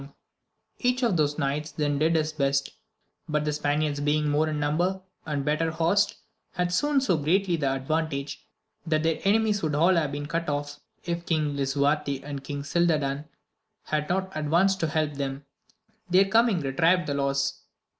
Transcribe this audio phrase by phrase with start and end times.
[0.01, 2.69] AMADIS OF GAUL 191 Each of those knights then did his best;
[3.29, 6.15] but the Spaniards being more in number, and better horsed,
[6.53, 8.43] had soon so greatly the advantage,
[8.83, 13.25] that their enemies would all have been cut off, if King Lisuarte and King Gildadan
[13.83, 15.45] had not advanced to help them:
[16.09, 17.61] their coming retrieved the loss.